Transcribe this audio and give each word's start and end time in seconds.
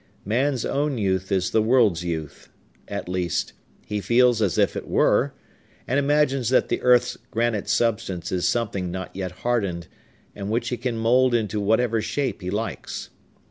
Man's 0.25 0.65
own 0.65 0.97
youth 0.97 1.31
is 1.31 1.51
the 1.51 1.61
world's 1.61 2.03
youth; 2.03 2.49
at 2.87 3.07
least, 3.07 3.53
he 3.85 4.01
feels 4.01 4.41
as 4.41 4.57
if 4.57 4.75
it 4.75 4.87
were, 4.87 5.31
and 5.87 5.99
imagines 5.99 6.49
that 6.49 6.69
the 6.69 6.81
earth's 6.81 7.19
granite 7.29 7.69
substance 7.69 8.31
is 8.31 8.47
something 8.47 8.89
not 8.89 9.15
yet 9.15 9.31
hardened, 9.45 9.87
and 10.35 10.49
which 10.49 10.69
he 10.69 10.77
can 10.77 10.97
mould 10.97 11.35
into 11.35 11.59
whatever 11.61 12.01
shape 12.01 12.41
he 12.41 12.49
likes. 12.49 13.11